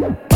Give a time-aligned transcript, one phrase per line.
[0.00, 0.29] Yeah.